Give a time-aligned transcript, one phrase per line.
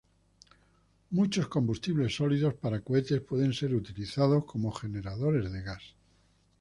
[1.11, 5.93] Muchos combustible sólidos para cohetes pueden ser utilizadas como generadores de gas.